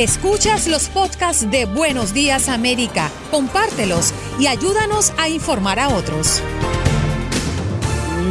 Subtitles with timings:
[0.00, 6.42] Escuchas los podcasts de Buenos Días América, compártelos y ayúdanos a informar a otros.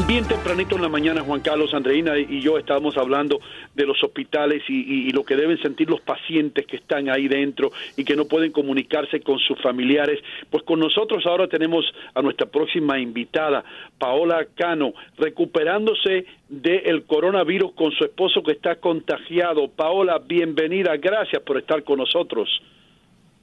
[0.08, 3.40] Bien tempranito en la mañana, Juan Carlos, Andreina y yo estábamos hablando
[3.76, 8.04] de los hospitales y, lo que deben sentir los pacientes que están ahí dentro y
[8.04, 10.20] que no pueden comunicarse con sus familiares.
[10.50, 13.64] Pues con nosotros ahora tenemos a nuestra próxima invitada,
[13.98, 19.68] Paola Cano, recuperándose del coronavirus con su esposo que está contagiado.
[19.70, 22.50] Paola, bienvenida, gracias por estar con nosotros.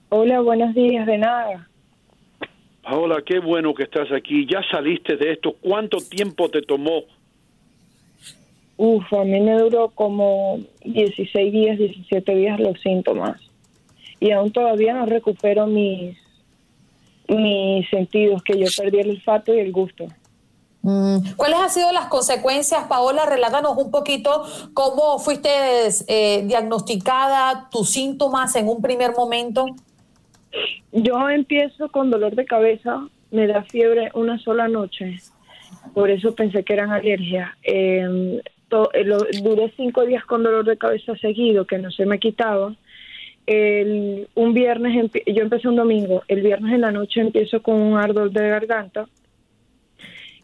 [0.08, 1.68] Hola, buenos días, de nada.
[2.86, 4.46] Paola, qué bueno que estás aquí.
[4.48, 5.56] Ya saliste de esto.
[5.60, 7.02] ¿Cuánto tiempo te tomó?
[8.76, 13.40] Uf, a mí me duró como 16 días, 17 días los síntomas.
[14.20, 16.16] Y aún todavía no recupero mis,
[17.26, 20.06] mis sentidos, que yo perdí el olfato y el gusto.
[20.82, 23.26] Mm, ¿Cuáles han sido las consecuencias, Paola?
[23.26, 24.44] Relátanos un poquito
[24.74, 25.48] cómo fuiste
[26.06, 29.66] eh, diagnosticada, tus síntomas en un primer momento.
[30.92, 35.16] Yo empiezo con dolor de cabeza, me da fiebre una sola noche,
[35.94, 37.50] por eso pensé que eran alergias.
[37.62, 39.04] Em, eh,
[39.42, 42.74] duré cinco días con dolor de cabeza seguido, que no se me quitaba.
[43.46, 47.96] El, un viernes, yo empecé un domingo, el viernes en la noche empiezo con un
[47.96, 49.06] ardor de garganta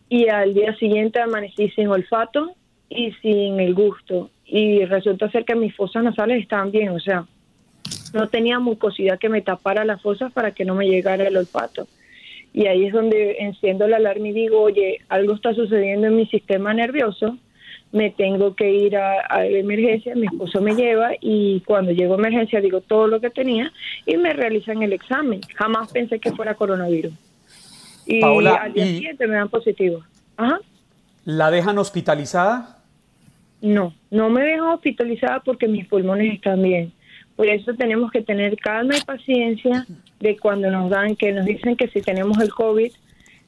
[0.09, 2.55] y al día siguiente amanecí sin olfato
[2.91, 4.31] y sin el gusto.
[4.45, 7.27] Y resulta ser que mis fosas nasales estaban bien, o sea,
[8.13, 11.87] no tenía mucosidad que me tapara las fosas para que no me llegara el olfato.
[12.53, 16.27] Y ahí es donde enciendo la alarma y digo, oye, algo está sucediendo en mi
[16.27, 17.39] sistema nervioso,
[17.93, 22.19] me tengo que ir a, a emergencia, mi esposo me lleva y cuando llego a
[22.19, 23.73] emergencia digo todo lo que tenía
[24.07, 25.41] y me realizan el examen.
[25.55, 27.13] Jamás pensé que fuera coronavirus.
[28.07, 30.03] Y al día siguiente me dan positivo.
[30.37, 30.61] Ajá.
[31.25, 32.79] ¿La dejan hospitalizada?
[33.61, 36.93] No, no me dejan hospitalizada porque mis pulmones están bien.
[37.37, 39.87] Por eso tenemos que tener calma y paciencia
[40.21, 42.93] de cuando nos dan, que nos dicen que si tenemos el COVID,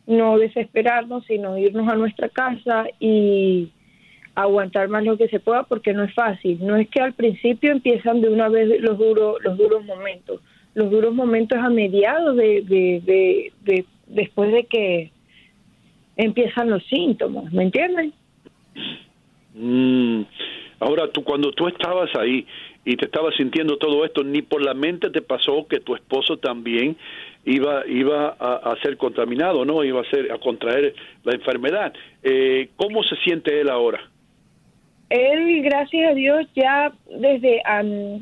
[0.07, 3.71] no desesperarnos, sino irnos a nuestra casa y
[4.35, 6.59] aguantar más lo que se pueda porque no es fácil.
[6.61, 10.41] No es que al principio empiezan de una vez los duros, los duros momentos.
[10.75, 15.13] Los duros momentos a mediados de, de, de, después de que
[16.17, 18.13] empiezan los síntomas, ¿me entienden?
[19.55, 20.23] Mm.
[20.81, 22.47] Ahora, tú cuando tú estabas ahí,
[22.85, 26.37] y te estabas sintiendo todo esto, ni por la mente te pasó que tu esposo
[26.37, 26.97] también
[27.45, 29.85] iba iba a, ser contaminado, ¿no?
[29.85, 30.95] Iba a ser a contraer
[31.25, 31.93] la enfermedad.
[32.23, 34.01] Eh, ¿Cómo se siente él ahora?
[35.11, 37.63] Él, gracias a Dios, ya desde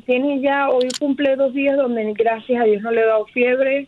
[0.05, 3.87] tiene ya hoy cumple dos días donde gracias a Dios no le ha dado fiebre,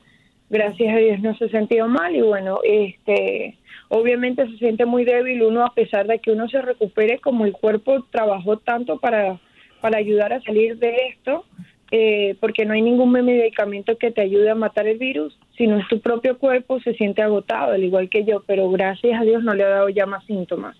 [0.50, 3.58] gracias a Dios no se ha sentido mal y bueno, este,
[3.90, 7.52] obviamente se siente muy débil uno a pesar de que uno se recupere como el
[7.52, 9.40] cuerpo trabajó tanto para
[9.86, 11.46] para ayudar a salir de esto,
[11.92, 15.88] eh, porque no hay ningún medicamento que te ayude a matar el virus, sino es
[15.88, 19.54] tu propio cuerpo se siente agotado, al igual que yo, pero gracias a Dios no
[19.54, 20.76] le ha dado ya más síntomas.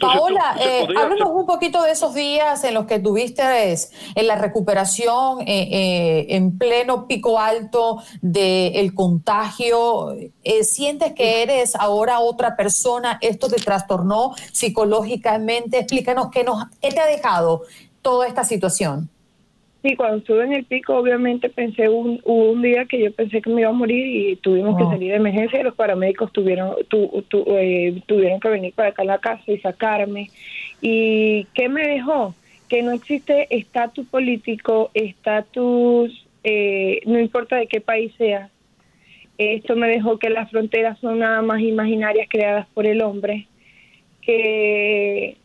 [0.00, 5.42] Paola, eh, háblanos un poquito de esos días en los que tuviste en la recuperación,
[5.42, 10.12] eh, eh, en pleno pico alto del contagio.
[10.42, 13.18] Eh, ¿Sientes que eres ahora otra persona?
[13.20, 15.78] ¿Esto te trastornó psicológicamente?
[15.78, 17.62] Explícanos qué, nos, qué te ha dejado
[18.02, 19.10] toda esta situación.
[19.82, 23.40] Sí, cuando estuve en el pico, obviamente pensé un, hubo un día que yo pensé
[23.40, 26.74] que me iba a morir y tuvimos que salir de emergencia y los paramédicos tuvieron
[26.88, 27.24] tu,
[27.56, 30.30] eh, tuvieron que venir para acá a la casa y sacarme.
[30.82, 32.34] ¿Y qué me dejó?
[32.68, 38.50] Que no existe estatus político, estatus, eh, no importa de qué país sea.
[39.38, 43.46] Esto me dejó que las fronteras son nada más imaginarias creadas por el hombre,
[44.20, 45.38] que,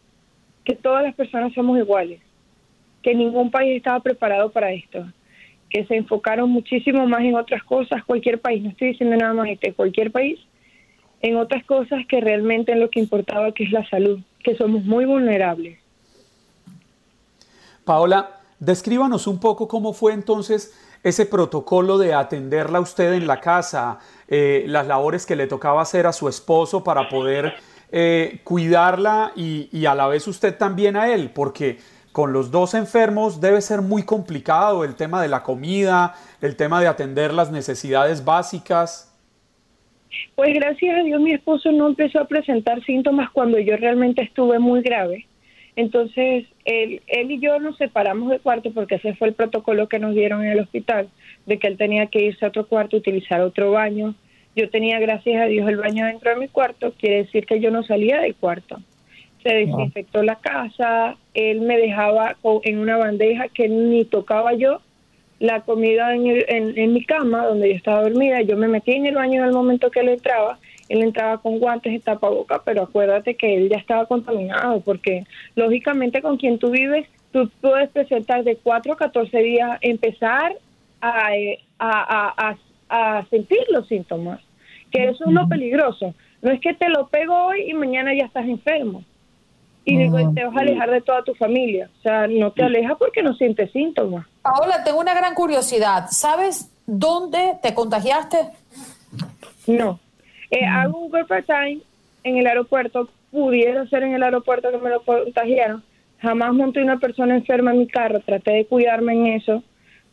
[0.65, 2.24] que todas las personas somos iguales
[3.05, 5.05] que ningún país estaba preparado para esto,
[5.69, 9.47] que se enfocaron muchísimo más en otras cosas, cualquier país, no estoy diciendo nada más
[9.47, 10.39] este, cualquier país,
[11.21, 14.83] en otras cosas que realmente en lo que importaba, que es la salud, que somos
[14.85, 15.77] muy vulnerables.
[17.83, 20.73] Paola, descríbanos un poco cómo fue entonces
[21.03, 26.07] ese protocolo de atenderla usted en la casa, eh, las labores que le tocaba hacer
[26.07, 27.53] a su esposo para poder
[27.91, 31.77] eh, cuidarla y, y, a la vez usted también a él, porque
[32.15, 36.79] con los dos enfermos debe ser muy complicado el tema de la comida, el tema
[36.79, 39.13] de atender las necesidades básicas.
[40.33, 44.59] Pues gracias a Dios mi esposo no empezó a presentar síntomas cuando yo realmente estuve
[44.59, 45.27] muy grave.
[45.75, 49.99] Entonces, él, él y yo nos separamos de cuarto porque ese fue el protocolo que
[49.99, 51.09] nos dieron en el hospital,
[51.45, 54.15] de que él tenía que irse a otro cuarto, utilizar otro baño.
[54.55, 57.71] Yo tenía, gracias a Dios, el baño dentro de mi cuarto, quiere decir que yo
[57.71, 58.79] no salía del cuarto
[59.45, 64.81] se desinfectó la casa, él me dejaba en una bandeja que ni tocaba yo
[65.39, 69.13] la comida en, en, mi cama donde yo estaba dormida, yo me metí en el
[69.13, 70.57] baño en el momento que él entraba,
[70.89, 75.25] él entraba con guantes y tapaboca, pero acuérdate que él ya estaba contaminado, porque
[75.55, 80.55] lógicamente con quien tú vives, tú puedes presentar de 4 a 14 días, empezar
[81.01, 81.29] a,
[81.77, 82.57] a, a,
[82.89, 84.39] a sentir los síntomas,
[84.89, 86.15] que eso es lo peligroso.
[86.41, 89.03] No es que te lo pego hoy y mañana ya estás enfermo
[89.87, 91.89] y digo, te vas a alejar de toda tu familia.
[91.99, 94.25] O sea, no te alejas porque no sientes síntomas.
[94.41, 96.07] Paola, tengo una gran curiosidad.
[96.09, 98.37] ¿Sabes dónde te contagiaste?
[99.67, 99.99] No.
[100.49, 101.81] Eh, hago un work time
[102.23, 103.09] en el aeropuerto.
[103.31, 105.83] Pudiera ser en el aeropuerto que me lo contagiaron.
[106.17, 108.19] Jamás monté una persona enferma en mi carro.
[108.21, 109.63] Traté de cuidarme en eso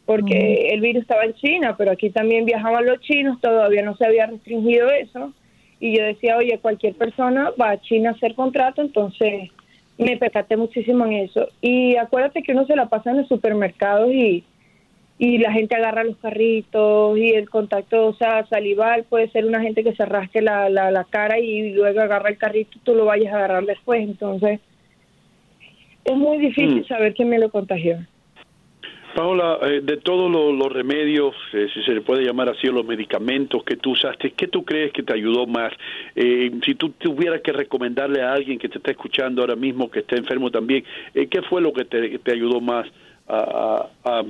[0.05, 3.41] porque el virus estaba en China, pero aquí también viajaban los chinos.
[3.41, 5.33] Todavía no se había restringido eso.
[5.81, 9.51] Y yo decía, oye, cualquier persona va a China a hacer contrato, entonces
[10.03, 11.49] me percaté muchísimo en eso.
[11.61, 14.45] Y acuérdate que uno se la pasa en los supermercados y,
[15.19, 19.61] y la gente agarra los carritos y el contacto, o sea, salival puede ser una
[19.61, 22.95] gente que se rasque la, la, la cara y luego agarra el carrito y tú
[22.95, 24.03] lo vayas a agarrar después.
[24.03, 24.61] Entonces,
[26.05, 26.87] es muy difícil mm.
[26.87, 27.99] saber quién me lo contagió.
[29.15, 33.63] Paola, eh, de todos los, remedios, eh, si se le puede llamar así, los medicamentos
[33.65, 35.73] que tú usaste, ¿qué tú crees que te ayudó más?
[36.15, 40.01] Eh, si tú tuvieras que recomendarle a alguien que te está escuchando ahora mismo, que
[40.01, 42.87] esté enfermo también, ¿qué fue lo que te, ayudó más
[43.29, 43.89] a,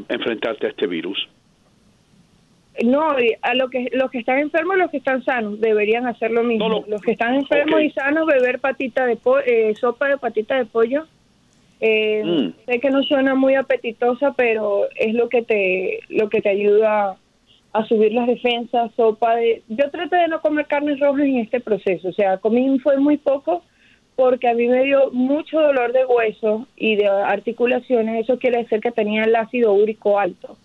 [0.08, 1.28] enfrentarte a este virus?
[2.82, 3.10] No,
[3.42, 6.42] a lo que, los que están enfermos y los que están sanos deberían hacer lo
[6.42, 6.84] mismo.
[6.88, 9.18] los que están enfermos y sanos, beber patita de
[9.78, 11.06] sopa de patita de pollo
[11.84, 12.64] eh, mm.
[12.64, 17.16] Sé que no suena muy apetitosa, pero es lo que te lo que te ayuda
[17.72, 19.62] a subir las defensas, sopa de...
[19.68, 23.16] Yo traté de no comer carnes rojas en este proceso, o sea, comí fue muy
[23.16, 23.64] poco
[24.14, 28.80] porque a mí me dio mucho dolor de hueso y de articulaciones, eso quiere decir
[28.80, 30.56] que tenía el ácido úrico alto.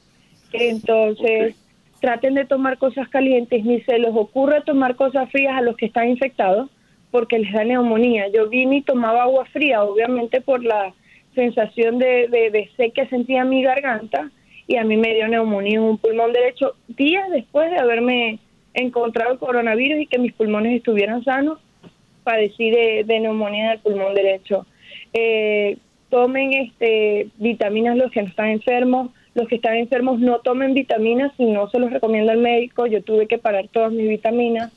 [0.51, 1.55] Entonces,
[1.99, 5.87] traten de tomar cosas calientes, ni se les ocurre tomar cosas frías a los que
[5.87, 6.69] están infectados
[7.09, 8.27] porque les da neumonía.
[8.27, 10.93] Yo vine y tomaba agua fría, obviamente por la
[11.37, 14.31] sensación de, de, sé que sentía mi garganta
[14.65, 18.39] y a mí me dio neumonía en un pulmón derecho días después de haberme
[18.73, 21.59] encontrado el coronavirus y que mis pulmones estuvieran sanos,
[22.23, 24.65] padecí de, neumonía en el pulmón derecho.
[25.13, 25.77] Eh,
[26.09, 31.31] tomen este vitaminas los que no están enfermos, los que están enfermos no tomen vitaminas
[31.37, 34.73] si no se los recomienda el médico, yo tuve que parar todas mis vitaminas,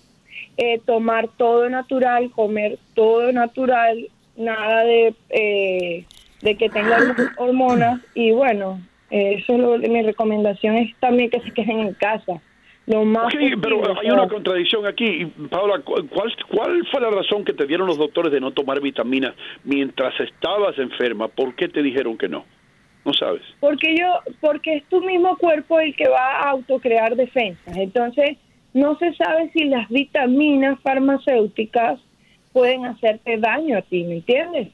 [0.59, 5.15] eh, tomar todo natural, comer todo natural, nada de...
[5.31, 6.05] Eh,
[6.43, 8.81] de que tengan hormonas y bueno,
[9.11, 12.41] eso es lo, mi recomendación es también que se queden en casa.
[12.87, 13.33] Lo más
[13.63, 15.27] pero hay una contradicción aquí.
[15.49, 16.09] Paola, ¿cuál,
[16.49, 20.77] ¿cuál fue la razón que te dieron los doctores de no tomar vitaminas mientras estabas
[20.79, 21.29] enferma?
[21.29, 22.45] ¿Por qué te dijeron que no?
[23.05, 23.43] No sabes.
[23.61, 24.07] Porque yo,
[24.41, 27.77] porque es tu mismo cuerpo el que va a autocrear defensas.
[27.77, 28.39] Entonces,
[28.75, 32.01] no se sabe si las vitaminas farmacéuticas
[32.53, 34.69] pueden hacerte daño a ti, ¿me entiendes?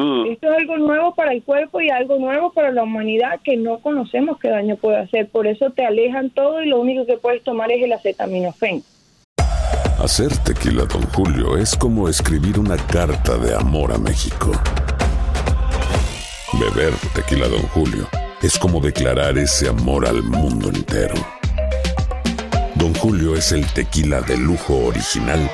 [0.00, 0.22] Ah.
[0.30, 3.80] Esto es algo nuevo para el cuerpo y algo nuevo para la humanidad que no
[3.80, 5.28] conocemos qué daño puede hacer.
[5.28, 8.84] Por eso te alejan todo y lo único que puedes tomar es el acetaminofén.
[9.98, 14.52] Hacer tequila, Don Julio, es como escribir una carta de amor a México.
[16.52, 18.06] Beber tequila, Don Julio,
[18.40, 21.16] es como declarar ese amor al mundo entero.
[22.76, 25.50] Don Julio es el tequila de lujo original,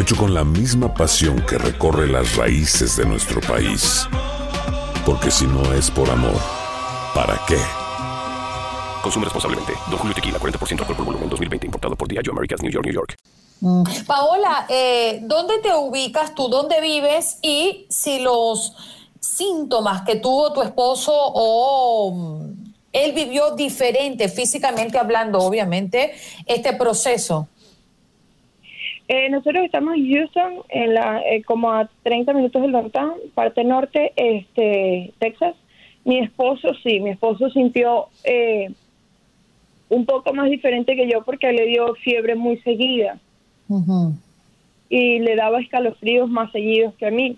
[0.00, 4.06] hecho con la misma pasión que recorre las raíces de nuestro país.
[5.06, 6.38] Porque si no es por amor,
[7.14, 7.58] ¿para qué?
[9.02, 9.72] Consume responsablemente.
[9.88, 11.66] Don Julio Tequila, 40% alcohol por volumen, 2020.
[11.66, 13.16] Importado por Diageo Americas, New York, New York.
[14.06, 16.48] Paola, eh, ¿dónde te ubicas tú?
[16.48, 17.38] ¿Dónde vives?
[17.40, 18.74] Y si los
[19.18, 27.48] síntomas que tuvo tu esposo o mm, él vivió diferente físicamente hablando, obviamente, este proceso.
[29.08, 33.62] Eh, nosotros estamos en Houston, en la, eh, como a 30 minutos del downtown, parte
[33.62, 35.54] norte, este, Texas.
[36.04, 38.70] Mi esposo sí, mi esposo sintió eh,
[39.88, 43.18] un poco más diferente que yo porque le dio fiebre muy seguida
[44.88, 47.36] y le daba escalofríos más seguidos que a mí.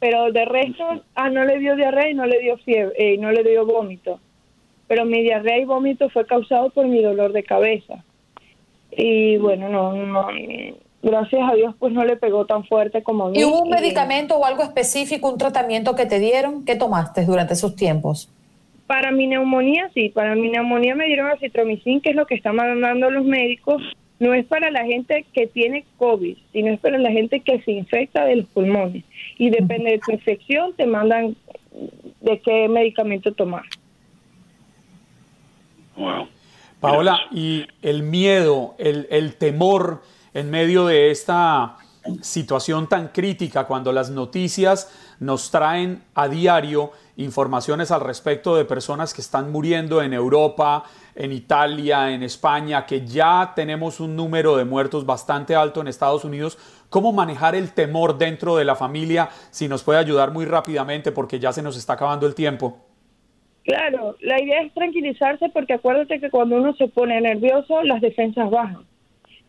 [0.00, 3.18] Pero de resto, ah, no le dio diarrea y no le dio fiebre, eh, y
[3.18, 4.20] no le dio vómito.
[4.86, 8.04] Pero mi diarrea y vómito fue causado por mi dolor de cabeza.
[8.90, 10.28] Y bueno, no, no,
[11.02, 13.38] gracias a Dios pues no le pegó tan fuerte como a mí.
[13.38, 16.64] ¿Y hubo un Y- medicamento o algo específico, un tratamiento que te dieron?
[16.64, 18.30] ¿Qué tomaste durante esos tiempos?
[18.86, 22.56] Para mi neumonía, sí, para mi neumonía me dieron acitromicin, que es lo que están
[22.56, 23.82] mandando los médicos.
[24.18, 27.70] No es para la gente que tiene COVID, sino es para la gente que se
[27.72, 29.04] infecta de los pulmones.
[29.36, 31.36] Y depende de tu infección, te mandan
[32.22, 33.62] de qué medicamento tomar.
[35.96, 36.26] Wow.
[36.80, 41.76] Paola, y el miedo, el, el temor en medio de esta
[42.22, 49.12] situación tan crítica, cuando las noticias nos traen a diario informaciones al respecto de personas
[49.12, 54.64] que están muriendo en Europa, en Italia, en España, que ya tenemos un número de
[54.64, 56.58] muertos bastante alto en Estados Unidos.
[56.88, 59.28] ¿Cómo manejar el temor dentro de la familia?
[59.50, 62.78] Si nos puede ayudar muy rápidamente porque ya se nos está acabando el tiempo.
[63.68, 68.48] Claro, la idea es tranquilizarse porque acuérdate que cuando uno se pone nervioso, las defensas
[68.48, 68.84] bajan.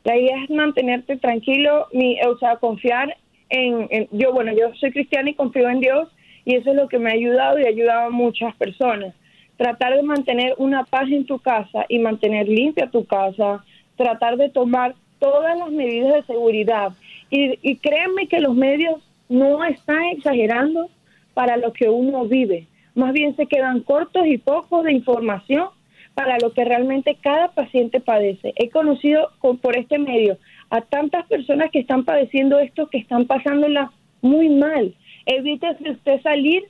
[0.04, 3.16] La idea es mantenerte tranquilo, mi, o sea, confiar
[3.48, 6.10] en, yo, bueno, yo soy cristiana y confío en Dios
[6.44, 9.16] y eso es lo que me ha ayudado y ha ayudado a muchas personas.
[9.56, 13.64] Tratar de mantener una paz en tu casa y mantener limpia tu casa,
[13.96, 16.92] tratar de tomar todas las medidas de seguridad.
[17.30, 20.90] Y, y créanme que los medios no están exagerando
[21.34, 22.68] para lo que uno vive.
[23.00, 25.68] Más bien se quedan cortos y pocos de información
[26.16, 28.52] para lo que realmente cada paciente padece.
[28.58, 30.38] He conocido con- por este medio
[30.70, 33.92] a tantas personas que están padeciendo esto, que están pasándola
[34.22, 34.94] muy mal.
[35.26, 36.64] Evítese usted salir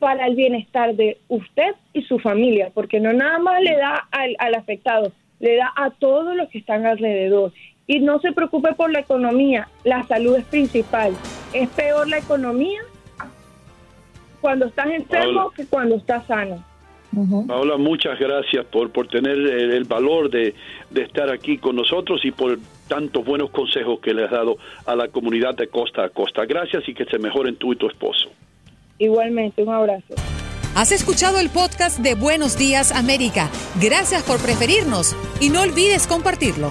[0.00, 4.34] para el bienestar de usted y su familia, porque no nada más le da al,
[4.40, 7.52] al afectado, le da a todos los que están alrededor.
[7.86, 11.12] Y no se preocupe por la economía, la salud es principal.
[11.54, 12.80] Es peor la economía
[14.40, 15.54] cuando estás enfermo Paola.
[15.56, 16.64] que cuando estás sano.
[17.46, 20.54] Paola, muchas gracias por, por tener el, el valor de,
[20.90, 24.94] de estar aquí con nosotros y por tantos buenos consejos que le has dado a
[24.94, 26.44] la comunidad de costa a costa.
[26.44, 28.28] Gracias y que se mejoren tú y tu esposo.
[28.98, 30.14] Igualmente, un abrazo.
[30.74, 33.48] Has escuchado el podcast de Buenos Días América.
[33.80, 36.70] Gracias por preferirnos y no olvides compartirlo.